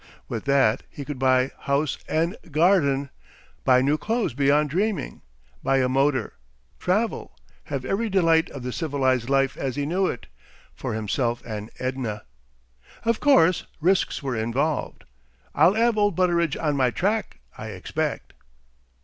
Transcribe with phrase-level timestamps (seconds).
[0.27, 3.11] With that he could buy house and garden,
[3.63, 5.21] buy new clothes beyond dreaming,
[5.61, 6.33] buy a motor,
[6.79, 10.25] travel, have every delight of the civilised life as he knew it,
[10.73, 12.23] for himself and Edna.
[13.05, 15.03] Of course, risks were involved.
[15.53, 18.33] "I'll 'ave old Butteridge on my track, I expect!"